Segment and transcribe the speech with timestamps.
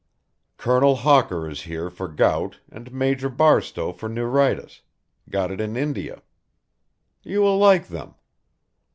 [0.57, 4.81] Colonel Hawker is here for gout and Major Barstowe for neuritis,
[5.29, 6.23] got it in India.
[7.21, 8.15] You will like them.